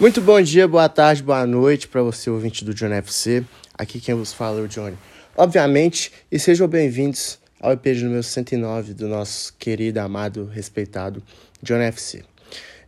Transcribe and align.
Muito 0.00 0.20
bom 0.20 0.42
dia, 0.42 0.66
boa 0.66 0.88
tarde, 0.88 1.22
boa 1.22 1.46
noite 1.46 1.86
para 1.86 2.02
você, 2.02 2.28
ouvinte 2.28 2.64
do 2.64 2.74
Johnny 2.74 2.94
FC. 2.94 3.44
Aqui 3.78 4.00
quem 4.00 4.12
vos 4.12 4.32
fala 4.32 4.58
é 4.58 4.62
o 4.64 4.66
Johnny. 4.66 4.98
Obviamente, 5.36 6.10
e 6.32 6.36
sejam 6.36 6.66
bem-vindos 6.66 7.38
ao 7.60 7.70
EP 7.70 7.84
de 7.84 8.02
número 8.02 8.24
109 8.24 8.92
do 8.92 9.06
nosso 9.06 9.54
querido, 9.56 10.00
amado, 10.00 10.50
respeitado 10.52 11.22
Johnny 11.62 11.84
FC. 11.84 12.24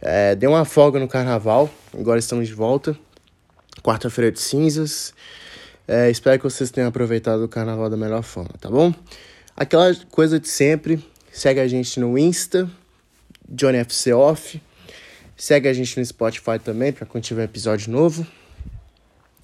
É, 0.01 0.35
deu 0.35 0.51
uma 0.51 0.65
folga 0.65 0.99
no 0.99 1.07
carnaval, 1.07 1.71
agora 1.97 2.19
estamos 2.19 2.49
de 2.49 2.55
volta. 2.55 2.99
Quarta-feira 3.85 4.33
de 4.33 4.41
cinzas. 4.41 5.15
É, 5.87 6.11
espero 6.11 6.39
que 6.39 6.45
vocês 6.45 6.73
tenham 6.73 6.89
aproveitado 6.89 7.45
o 7.45 7.49
carnaval 7.49 7.89
da 7.89 7.97
melhor 7.97 8.25
forma, 8.25 8.51
tá 8.61 8.69
bom? 8.69 8.93
Aquela 9.57 9.95
coisa 10.11 10.41
de 10.41 10.49
sempre, 10.49 10.99
segue 11.31 11.61
a 11.61 11.69
gente 11.69 12.01
no 12.01 12.19
Insta, 12.19 12.69
Johnny 13.49 13.79
FC 13.79 14.13
Off. 14.13 14.61
Segue 15.37 15.69
a 15.69 15.73
gente 15.73 15.99
no 15.99 16.05
Spotify 16.05 16.59
também 16.63 16.93
para 16.93 17.05
quando 17.05 17.25
tiver 17.25 17.45
episódio 17.45 17.93
novo, 17.93 18.27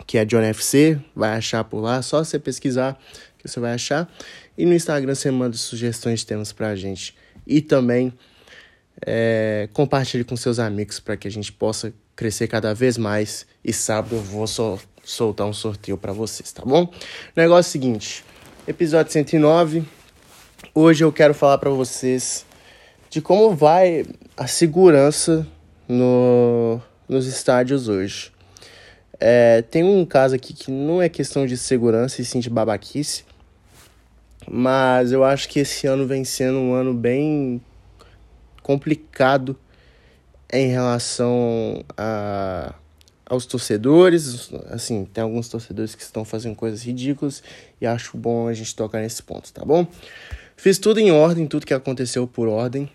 que 0.06 0.16
é 0.16 0.24
Johnny 0.24 0.46
FC, 0.46 0.98
vai 1.14 1.36
achar 1.36 1.62
por 1.64 1.80
lá, 1.80 2.00
só 2.00 2.24
você 2.24 2.38
pesquisar 2.38 2.98
que 3.36 3.46
você 3.46 3.60
vai 3.60 3.74
achar. 3.74 4.10
E 4.56 4.64
no 4.64 4.72
Instagram 4.72 5.14
você 5.14 5.30
manda 5.30 5.56
sugestões 5.56 6.20
de 6.20 6.26
temas 6.26 6.50
pra 6.50 6.74
gente. 6.74 7.14
E 7.46 7.60
também 7.60 8.10
é, 9.04 9.68
compartilhe 9.74 10.24
com 10.24 10.34
seus 10.34 10.58
amigos 10.58 10.98
para 10.98 11.16
que 11.16 11.28
a 11.28 11.30
gente 11.30 11.52
possa 11.52 11.92
crescer 12.16 12.48
cada 12.48 12.72
vez 12.74 12.96
mais. 12.96 13.46
E 13.62 13.70
sábado 13.72 14.16
eu 14.16 14.22
vou 14.22 14.46
sol 14.46 14.80
soltar 15.04 15.46
um 15.46 15.52
sorteio 15.52 15.98
para 15.98 16.12
vocês, 16.12 16.52
tá 16.52 16.64
bom? 16.64 16.90
Negócio 17.36 17.70
seguinte, 17.70 18.24
episódio 18.66 19.12
109. 19.12 19.84
Hoje 20.74 21.04
eu 21.04 21.12
quero 21.12 21.34
falar 21.34 21.58
para 21.58 21.70
vocês 21.70 22.46
de 23.10 23.20
como 23.20 23.54
vai 23.54 24.06
a 24.36 24.46
segurança 24.46 25.46
no, 25.92 26.80
nos 27.08 27.26
estádios 27.26 27.88
hoje. 27.88 28.32
É, 29.20 29.62
tem 29.62 29.84
um 29.84 30.04
caso 30.04 30.34
aqui 30.34 30.52
que 30.52 30.70
não 30.70 31.00
é 31.00 31.08
questão 31.08 31.46
de 31.46 31.56
segurança 31.56 32.20
e 32.20 32.24
sim 32.24 32.40
de 32.40 32.50
babaquice, 32.50 33.24
mas 34.50 35.12
eu 35.12 35.22
acho 35.22 35.48
que 35.48 35.60
esse 35.60 35.86
ano 35.86 36.06
vem 36.06 36.24
sendo 36.24 36.58
um 36.58 36.74
ano 36.74 36.92
bem 36.92 37.60
complicado 38.62 39.56
em 40.52 40.68
relação 40.68 41.84
a, 41.96 42.74
aos 43.24 43.46
torcedores. 43.46 44.50
Assim, 44.70 45.04
tem 45.04 45.22
alguns 45.22 45.48
torcedores 45.48 45.94
que 45.94 46.02
estão 46.02 46.24
fazendo 46.24 46.56
coisas 46.56 46.82
ridículas 46.82 47.42
e 47.80 47.86
acho 47.86 48.16
bom 48.16 48.48
a 48.48 48.54
gente 48.54 48.74
tocar 48.74 49.00
nesse 49.00 49.22
ponto, 49.22 49.52
tá 49.52 49.64
bom? 49.64 49.86
Fiz 50.56 50.78
tudo 50.78 50.98
em 50.98 51.10
ordem, 51.10 51.46
tudo 51.46 51.66
que 51.66 51.74
aconteceu 51.74 52.26
por 52.26 52.48
ordem. 52.48 52.90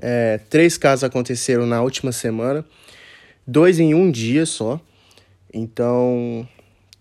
É, 0.00 0.38
três 0.48 0.78
casos 0.78 1.04
aconteceram 1.04 1.66
na 1.66 1.82
última 1.82 2.12
semana, 2.12 2.64
dois 3.46 3.78
em 3.78 3.94
um 3.94 4.10
dia 4.10 4.46
só. 4.46 4.80
Então, 5.52 6.48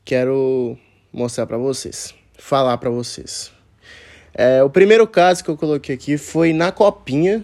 quero 0.04 0.78
mostrar 1.12 1.46
para 1.46 1.58
vocês, 1.58 2.14
falar 2.38 2.78
para 2.78 2.90
vocês. 2.90 3.52
É, 4.34 4.64
o 4.64 4.70
primeiro 4.70 5.08
caso 5.08 5.44
que 5.44 5.50
eu 5.50 5.58
coloquei 5.58 5.96
aqui 5.96 6.18
foi 6.18 6.54
na 6.54 6.72
Copinha 6.72 7.44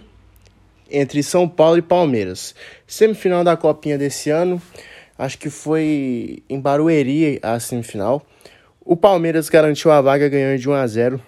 entre 0.90 1.22
São 1.22 1.48
Paulo 1.48 1.78
e 1.78 1.82
Palmeiras. 1.82 2.54
Semifinal 2.86 3.44
da 3.44 3.56
Copinha 3.56 3.98
desse 3.98 4.30
ano, 4.30 4.60
acho 5.18 5.38
que 5.38 5.50
foi 5.50 6.42
em 6.48 6.60
Barueri 6.60 7.38
a 7.42 7.60
semifinal. 7.60 8.26
O 8.80 8.96
Palmeiras 8.96 9.48
garantiu 9.48 9.90
a 9.90 10.00
vaga 10.00 10.28
ganhando 10.28 10.58
de 10.58 10.68
1 10.68 10.72
a 10.72 10.86
0 10.86 11.22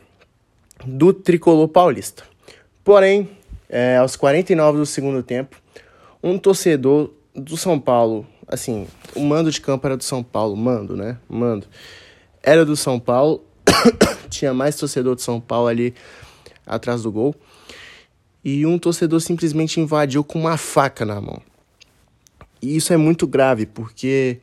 do 0.86 1.12
tricolor 1.12 1.68
paulista. 1.68 2.24
Porém, 2.82 3.28
é, 3.70 3.96
aos 3.96 4.16
49 4.16 4.78
do 4.78 4.86
segundo 4.86 5.22
tempo, 5.22 5.56
um 6.20 6.36
torcedor 6.36 7.12
do 7.32 7.56
São 7.56 7.78
Paulo, 7.78 8.26
assim, 8.48 8.88
o 9.14 9.20
mando 9.20 9.50
de 9.50 9.60
campo 9.60 9.86
era 9.86 9.96
do 9.96 10.02
São 10.02 10.24
Paulo, 10.24 10.56
mando, 10.56 10.96
né? 10.96 11.16
Mando. 11.28 11.66
Era 12.42 12.64
do 12.64 12.76
São 12.76 12.98
Paulo, 12.98 13.44
tinha 14.28 14.52
mais 14.52 14.74
torcedor 14.74 15.14
do 15.14 15.20
São 15.20 15.40
Paulo 15.40 15.68
ali 15.68 15.94
atrás 16.66 17.04
do 17.04 17.12
gol. 17.12 17.34
E 18.44 18.66
um 18.66 18.78
torcedor 18.78 19.20
simplesmente 19.20 19.78
invadiu 19.78 20.24
com 20.24 20.40
uma 20.40 20.56
faca 20.56 21.04
na 21.04 21.20
mão. 21.20 21.40
E 22.60 22.76
isso 22.76 22.92
é 22.92 22.96
muito 22.96 23.26
grave, 23.26 23.66
porque 23.66 24.38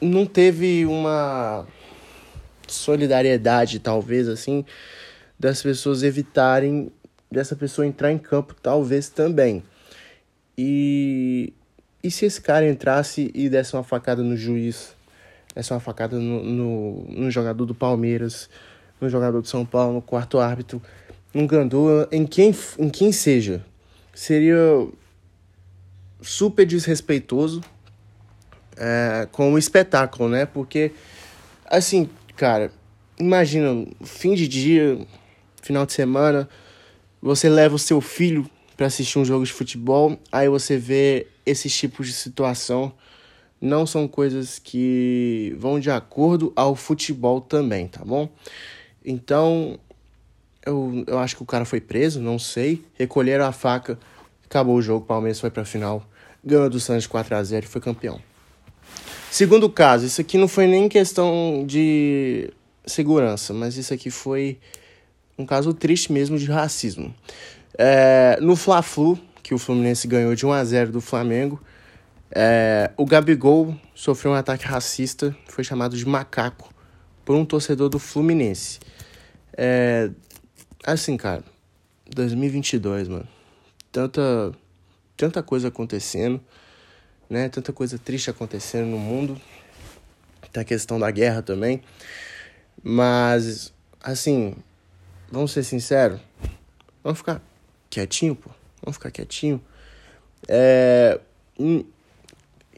não 0.00 0.26
teve 0.26 0.84
uma 0.86 1.66
solidariedade, 2.66 3.78
talvez, 3.78 4.26
assim, 4.28 4.64
das 5.38 5.62
pessoas 5.62 6.02
evitarem 6.02 6.90
dessa 7.30 7.56
pessoa 7.56 7.86
entrar 7.86 8.12
em 8.12 8.18
campo, 8.18 8.54
talvez 8.60 9.08
também. 9.08 9.62
E, 10.56 11.52
e 12.02 12.10
se 12.10 12.24
esse 12.24 12.40
cara 12.40 12.68
entrasse 12.68 13.30
e 13.34 13.48
desse 13.48 13.74
uma 13.74 13.84
facada 13.84 14.22
no 14.22 14.36
juiz, 14.36 14.94
desse 15.54 15.72
uma 15.72 15.80
facada 15.80 16.18
no, 16.18 16.42
no, 16.42 17.04
no 17.08 17.30
jogador 17.30 17.66
do 17.66 17.74
Palmeiras, 17.74 18.48
no 19.00 19.08
jogador 19.08 19.42
do 19.42 19.48
São 19.48 19.66
Paulo, 19.66 19.94
no 19.94 20.02
quarto 20.02 20.38
árbitro, 20.38 20.80
no 21.34 21.46
Gandula, 21.46 22.08
em 22.10 22.26
quem, 22.26 22.54
em 22.78 22.88
quem 22.88 23.12
seja, 23.12 23.62
seria 24.14 24.86
super 26.22 26.64
desrespeitoso 26.64 27.60
é, 28.76 29.28
com 29.30 29.52
o 29.52 29.58
espetáculo, 29.58 30.28
né? 30.28 30.46
Porque, 30.46 30.92
assim, 31.66 32.08
cara, 32.36 32.70
imagina, 33.18 33.86
fim 34.02 34.34
de 34.34 34.48
dia, 34.48 34.98
final 35.62 35.84
de 35.84 35.92
semana, 35.92 36.48
você 37.26 37.48
leva 37.48 37.74
o 37.74 37.78
seu 37.78 38.00
filho 38.00 38.48
para 38.76 38.86
assistir 38.86 39.18
um 39.18 39.24
jogo 39.24 39.44
de 39.44 39.52
futebol, 39.52 40.16
aí 40.30 40.48
você 40.48 40.78
vê 40.78 41.26
esses 41.44 41.76
tipos 41.76 42.06
de 42.06 42.12
situação. 42.12 42.92
Não 43.60 43.84
são 43.84 44.06
coisas 44.06 44.60
que 44.60 45.52
vão 45.58 45.80
de 45.80 45.90
acordo 45.90 46.52
ao 46.54 46.76
futebol 46.76 47.40
também, 47.40 47.88
tá 47.88 48.04
bom? 48.04 48.28
Então, 49.04 49.76
eu, 50.64 51.04
eu 51.06 51.18
acho 51.18 51.34
que 51.34 51.42
o 51.42 51.46
cara 51.46 51.64
foi 51.64 51.80
preso, 51.80 52.20
não 52.20 52.38
sei. 52.38 52.84
Recolheram 52.94 53.44
a 53.44 53.50
faca, 53.50 53.98
acabou 54.44 54.76
o 54.76 54.82
jogo, 54.82 55.02
o 55.04 55.06
Palmeiras 55.08 55.40
foi 55.40 55.50
pra 55.50 55.64
final, 55.64 56.08
ganhou 56.44 56.70
do 56.70 56.78
Santos 56.78 57.08
4 57.08 57.34
a 57.34 57.42
0 57.42 57.66
e 57.66 57.68
foi 57.68 57.80
campeão. 57.80 58.20
Segundo 59.32 59.68
caso, 59.68 60.06
isso 60.06 60.20
aqui 60.20 60.38
não 60.38 60.46
foi 60.46 60.68
nem 60.68 60.88
questão 60.88 61.64
de 61.66 62.52
segurança, 62.86 63.52
mas 63.52 63.76
isso 63.76 63.92
aqui 63.92 64.10
foi 64.10 64.58
um 65.38 65.44
caso 65.44 65.72
triste 65.74 66.12
mesmo 66.12 66.38
de 66.38 66.46
racismo. 66.46 67.14
É, 67.78 68.38
no 68.40 68.56
Fla-Flu, 68.56 69.18
que 69.42 69.54
o 69.54 69.58
Fluminense 69.58 70.08
ganhou 70.08 70.34
de 70.34 70.46
1 70.46 70.52
a 70.52 70.64
0 70.64 70.92
do 70.92 71.00
Flamengo, 71.00 71.60
é, 72.30 72.90
o 72.96 73.04
Gabigol 73.04 73.76
sofreu 73.94 74.32
um 74.32 74.34
ataque 74.34 74.64
racista, 74.64 75.36
foi 75.46 75.62
chamado 75.62 75.96
de 75.96 76.06
macaco 76.06 76.72
por 77.24 77.36
um 77.36 77.44
torcedor 77.44 77.88
do 77.88 77.98
Fluminense. 77.98 78.80
É, 79.56 80.10
assim, 80.84 81.16
cara, 81.16 81.44
2022, 82.14 83.08
mano, 83.08 83.28
tanta, 83.92 84.52
tanta 85.16 85.42
coisa 85.42 85.68
acontecendo, 85.68 86.40
né? 87.28 87.48
Tanta 87.48 87.72
coisa 87.72 87.98
triste 87.98 88.30
acontecendo 88.30 88.86
no 88.86 88.98
mundo. 88.98 89.40
Tem 90.52 90.62
a 90.62 90.64
questão 90.64 90.98
da 90.98 91.10
guerra 91.10 91.42
também. 91.42 91.82
Mas, 92.82 93.72
assim, 94.02 94.54
Vamos 95.30 95.52
ser 95.52 95.64
sinceros? 95.64 96.20
Vamos 97.02 97.18
ficar 97.18 97.42
quietinho, 97.90 98.34
pô. 98.34 98.50
Vamos 98.82 98.96
ficar 98.96 99.10
quietinho. 99.10 99.60
É... 100.48 101.20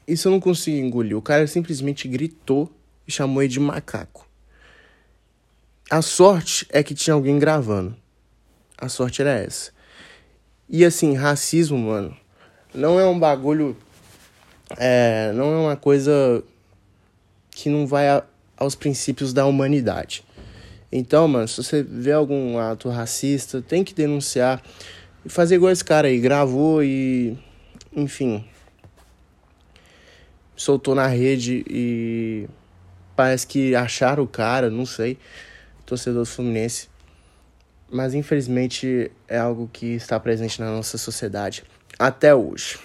Isso 0.06 0.28
eu 0.28 0.32
não 0.32 0.40
consigo 0.40 0.78
engolir. 0.78 1.16
O 1.16 1.22
cara 1.22 1.46
simplesmente 1.46 2.08
gritou 2.08 2.70
e 3.06 3.12
chamou 3.12 3.42
ele 3.42 3.52
de 3.52 3.60
macaco. 3.60 4.26
A 5.90 6.02
sorte 6.02 6.66
é 6.70 6.82
que 6.82 6.94
tinha 6.94 7.14
alguém 7.14 7.38
gravando. 7.38 7.96
A 8.76 8.88
sorte 8.88 9.22
era 9.22 9.32
essa. 9.32 9.72
E 10.68 10.84
assim, 10.84 11.14
racismo, 11.14 11.78
mano, 11.78 12.16
não 12.74 13.00
é 13.00 13.06
um 13.06 13.18
bagulho. 13.18 13.76
É, 14.76 15.32
não 15.34 15.52
é 15.52 15.56
uma 15.56 15.76
coisa 15.76 16.44
que 17.50 17.70
não 17.70 17.86
vai 17.86 18.08
a, 18.08 18.22
aos 18.56 18.74
princípios 18.74 19.32
da 19.32 19.46
humanidade. 19.46 20.22
Então, 20.90 21.28
mano, 21.28 21.46
se 21.46 21.62
você 21.62 21.82
vê 21.82 22.12
algum 22.12 22.58
ato 22.58 22.88
racista, 22.88 23.60
tem 23.60 23.84
que 23.84 23.94
denunciar 23.94 24.62
e 25.24 25.28
fazer 25.28 25.56
igual 25.56 25.70
esse 25.70 25.84
cara 25.84 26.08
aí, 26.08 26.18
gravou 26.18 26.82
e. 26.82 27.36
Enfim. 27.94 28.44
Soltou 30.56 30.94
na 30.94 31.06
rede 31.06 31.64
e. 31.68 32.48
Parece 33.14 33.46
que 33.46 33.74
acharam 33.74 34.22
o 34.22 34.28
cara, 34.28 34.70
não 34.70 34.86
sei. 34.86 35.18
Torcedor 35.84 36.22
do 36.22 36.26
Fluminense. 36.26 36.88
Mas 37.90 38.14
infelizmente 38.14 39.10
é 39.26 39.38
algo 39.38 39.68
que 39.72 39.94
está 39.94 40.20
presente 40.20 40.60
na 40.60 40.70
nossa 40.70 40.98
sociedade 40.98 41.64
até 41.98 42.34
hoje. 42.34 42.78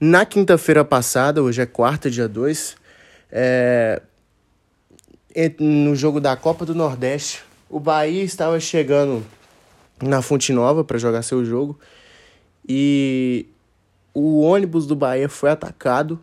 Na 0.00 0.24
quinta-feira 0.24 0.84
passada, 0.84 1.42
hoje 1.42 1.60
é 1.60 1.66
quarta, 1.66 2.10
dia 2.10 2.28
2, 2.28 2.76
é, 3.32 4.00
no 5.60 5.94
jogo 5.94 6.20
da 6.20 6.36
Copa 6.36 6.66
do 6.66 6.74
Nordeste. 6.74 7.42
O 7.70 7.78
Bahia 7.78 8.22
estava 8.22 8.58
chegando 8.58 9.24
na 10.02 10.22
Fonte 10.22 10.52
Nova 10.52 10.82
para 10.82 10.98
jogar 10.98 11.22
seu 11.22 11.44
jogo 11.44 11.78
e 12.68 13.46
o 14.12 14.40
ônibus 14.40 14.86
do 14.86 14.96
Bahia 14.96 15.28
foi 15.28 15.50
atacado 15.50 16.20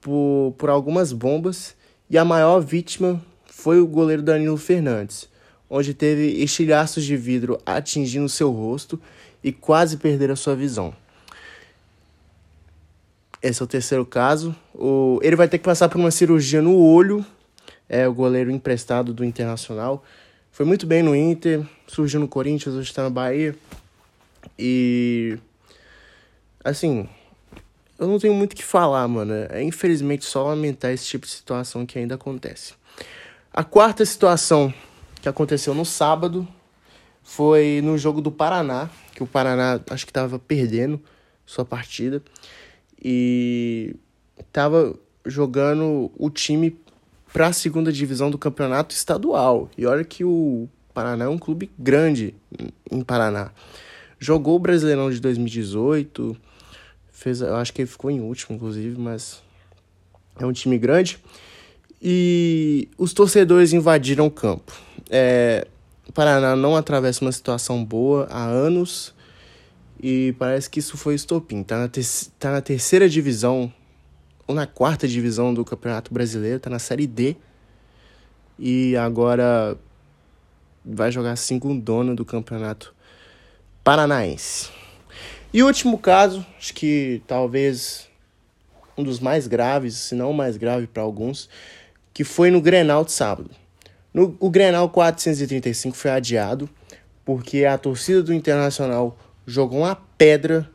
por, 0.00 0.54
por 0.56 0.70
algumas 0.70 1.12
bombas 1.12 1.74
e 2.08 2.16
a 2.16 2.24
maior 2.24 2.60
vítima 2.60 3.20
foi 3.46 3.80
o 3.80 3.86
goleiro 3.86 4.22
Danilo 4.22 4.56
Fernandes, 4.56 5.28
onde 5.68 5.92
teve 5.92 6.42
estilhaços 6.42 7.04
de 7.04 7.16
vidro 7.16 7.58
atingindo 7.66 8.28
seu 8.28 8.50
rosto 8.50 9.00
e 9.42 9.52
quase 9.52 9.96
perder 9.96 10.30
a 10.30 10.36
sua 10.36 10.54
visão. 10.54 10.94
Esse 13.42 13.62
é 13.62 13.64
o 13.64 13.68
terceiro 13.68 14.04
caso. 14.04 14.54
O, 14.74 15.18
ele 15.22 15.36
vai 15.36 15.48
ter 15.48 15.58
que 15.58 15.64
passar 15.64 15.88
por 15.88 15.98
uma 15.98 16.10
cirurgia 16.10 16.60
no 16.60 16.76
olho. 16.76 17.24
É 17.92 18.06
o 18.06 18.14
goleiro 18.14 18.52
emprestado 18.52 19.12
do 19.12 19.24
Internacional. 19.24 20.04
Foi 20.52 20.64
muito 20.64 20.86
bem 20.86 21.02
no 21.02 21.14
Inter, 21.16 21.66
surgiu 21.88 22.20
no 22.20 22.28
Corinthians, 22.28 22.76
hoje 22.76 22.88
está 22.88 23.02
na 23.02 23.10
Bahia. 23.10 23.52
E. 24.56 25.36
Assim. 26.62 27.08
Eu 27.98 28.06
não 28.06 28.20
tenho 28.20 28.32
muito 28.32 28.52
o 28.52 28.56
que 28.56 28.64
falar, 28.64 29.06
mano. 29.08 29.34
É 29.50 29.60
infelizmente 29.60 30.24
só 30.24 30.44
lamentar 30.44 30.92
esse 30.92 31.04
tipo 31.04 31.26
de 31.26 31.32
situação 31.32 31.84
que 31.84 31.98
ainda 31.98 32.14
acontece. 32.14 32.74
A 33.52 33.64
quarta 33.64 34.04
situação 34.06 34.72
que 35.20 35.28
aconteceu 35.28 35.74
no 35.74 35.84
sábado 35.84 36.46
foi 37.24 37.80
no 37.82 37.98
jogo 37.98 38.20
do 38.20 38.30
Paraná, 38.30 38.88
que 39.12 39.22
o 39.22 39.26
Paraná 39.26 39.80
acho 39.90 40.06
que 40.06 40.10
estava 40.10 40.38
perdendo 40.38 41.02
sua 41.44 41.64
partida 41.64 42.22
e 43.02 43.96
estava 44.38 44.94
jogando 45.26 46.10
o 46.16 46.30
time 46.30 46.78
para 47.32 47.48
a 47.48 47.52
segunda 47.52 47.92
divisão 47.92 48.30
do 48.30 48.38
campeonato 48.38 48.94
estadual. 48.94 49.70
E 49.76 49.86
olha 49.86 50.04
que 50.04 50.24
o 50.24 50.68
Paraná 50.92 51.24
é 51.24 51.28
um 51.28 51.38
clube 51.38 51.70
grande 51.78 52.34
em 52.90 53.02
Paraná. 53.02 53.50
Jogou 54.18 54.56
o 54.56 54.58
Brasileirão 54.58 55.10
de 55.10 55.20
2018, 55.20 56.36
fez, 57.10 57.40
eu 57.40 57.56
acho 57.56 57.72
que 57.72 57.82
ele 57.82 57.88
ficou 57.88 58.10
em 58.10 58.20
último, 58.20 58.56
inclusive, 58.56 58.98
mas 58.98 59.42
é 60.38 60.44
um 60.44 60.52
time 60.52 60.78
grande. 60.78 61.18
E 62.02 62.88
os 62.98 63.12
torcedores 63.12 63.72
invadiram 63.72 64.26
o 64.26 64.30
campo. 64.30 64.72
É, 65.08 65.66
o 66.08 66.12
Paraná 66.12 66.56
não 66.56 66.76
atravessa 66.76 67.24
uma 67.24 67.32
situação 67.32 67.84
boa 67.84 68.26
há 68.30 68.44
anos 68.44 69.14
e 70.02 70.34
parece 70.38 70.68
que 70.68 70.80
isso 70.80 70.96
foi 70.96 71.14
estopim. 71.14 71.62
Tá 71.62 71.78
na, 71.78 71.90
tá 72.38 72.50
na 72.52 72.60
terceira 72.60 73.08
divisão 73.08 73.72
na 74.54 74.66
quarta 74.66 75.06
divisão 75.06 75.52
do 75.52 75.64
Campeonato 75.64 76.12
Brasileiro, 76.12 76.60
tá 76.60 76.70
na 76.70 76.78
Série 76.78 77.06
D. 77.06 77.36
E 78.58 78.96
agora 78.96 79.76
vai 80.84 81.10
jogar 81.10 81.36
segundona 81.36 82.14
do 82.14 82.24
Campeonato 82.24 82.94
Paranaense. 83.82 84.70
E 85.52 85.62
o 85.62 85.66
último 85.66 85.98
caso, 85.98 86.44
acho 86.58 86.74
que 86.74 87.22
talvez 87.26 88.08
um 88.96 89.02
dos 89.02 89.18
mais 89.18 89.46
graves, 89.46 89.96
se 89.96 90.14
não 90.14 90.30
o 90.30 90.34
mais 90.34 90.56
grave 90.56 90.86
para 90.86 91.02
alguns, 91.02 91.48
que 92.12 92.22
foi 92.22 92.50
no 92.50 92.60
Grenal 92.60 93.04
de 93.04 93.12
sábado. 93.12 93.50
No, 94.12 94.36
o 94.38 94.50
Grenal 94.50 94.88
435 94.90 95.96
foi 95.96 96.10
adiado 96.10 96.68
porque 97.24 97.64
a 97.64 97.78
torcida 97.78 98.22
do 98.22 98.34
Internacional 98.34 99.16
jogou 99.46 99.80
uma 99.80 99.96
pedra 100.18 100.68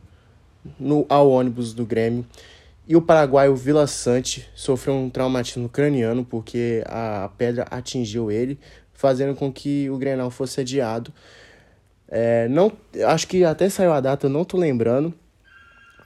no, 0.80 1.06
ao 1.10 1.30
ônibus 1.30 1.74
do 1.74 1.86
Grêmio 1.86 2.26
e 2.88 2.96
o 2.96 3.02
paraguaio 3.02 3.56
Vila 3.56 3.88
Sante 3.88 4.48
sofreu 4.54 4.94
um 4.94 5.10
traumatismo 5.10 5.68
craniano 5.68 6.24
porque 6.24 6.84
a 6.86 7.30
pedra 7.38 7.66
atingiu 7.72 8.32
ele, 8.32 8.60
fazendo 8.94 9.36
com 9.36 9.52
que 9.52 9.90
o 9.90 9.98
Grenal 9.98 10.30
fosse 10.30 10.62
adiado. 10.62 11.12
É, 12.08 12.48
não, 12.48 12.72
acho 13.08 13.28
que 13.28 13.44
até 13.44 13.68
saiu 13.70 13.92
a 13.92 14.00
data, 14.00 14.30
não 14.30 14.46
tô 14.46 14.58
lembrando. 14.58 15.14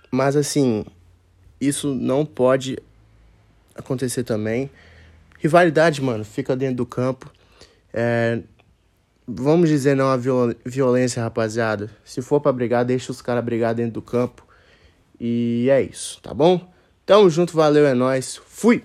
Mas 0.09 0.35
assim, 0.35 0.85
isso 1.59 1.93
não 1.93 2.25
pode 2.25 2.77
acontecer 3.75 4.23
também. 4.23 4.69
Rivalidade, 5.37 6.01
mano, 6.01 6.23
fica 6.23 6.55
dentro 6.55 6.77
do 6.77 6.85
campo. 6.85 7.31
É, 7.93 8.39
vamos 9.27 9.69
dizer 9.69 9.95
não 9.95 10.07
a 10.07 10.17
violência, 10.65 11.21
rapaziada. 11.21 11.89
Se 12.03 12.21
for 12.21 12.39
para 12.39 12.53
brigar, 12.53 12.85
deixa 12.85 13.11
os 13.11 13.21
caras 13.21 13.43
brigar 13.43 13.75
dentro 13.75 13.93
do 13.93 14.01
campo. 14.01 14.47
E 15.19 15.67
é 15.69 15.81
isso, 15.81 16.21
tá 16.21 16.33
bom? 16.33 16.71
Tamo 17.05 17.29
junto, 17.29 17.53
valeu, 17.53 17.85
é 17.85 17.93
nóis. 17.93 18.39
Fui! 18.45 18.83